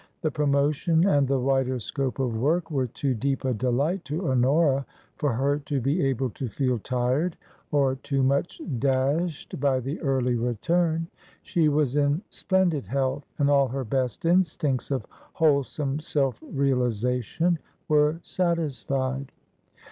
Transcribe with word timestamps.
The 0.21 0.31
promotion 0.31 1.05
and 1.05 1.27
the 1.27 1.37
wider 1.39 1.79
scope 1.79 2.17
of 2.17 2.35
work 2.35 2.71
were 2.71 2.87
too 2.87 3.13
deep 3.13 3.45
a 3.45 3.53
delight 3.53 4.03
to 4.05 4.31
Honora 4.31 4.83
for 5.15 5.31
her 5.33 5.59
to 5.59 5.79
be 5.79 6.01
able 6.03 6.31
to 6.31 6.49
feel 6.49 6.79
tired 6.79 7.37
or 7.71 7.97
too 7.97 8.23
much 8.23 8.59
dashed 8.79 9.59
by 9.59 9.79
the 9.79 10.01
early 10.01 10.33
return; 10.33 11.05
she 11.43 11.69
was 11.69 11.95
in 11.97 12.23
splen 12.31 12.69
did 12.69 12.87
health 12.87 13.27
and 13.37 13.47
all 13.47 13.67
her 13.67 13.83
best 13.85 14.25
instincts 14.25 14.89
of 14.89 15.05
wholesome 15.33 15.99
self 15.99 16.41
realization 16.51 17.59
were 17.87 18.17
satisfied. 18.23 19.31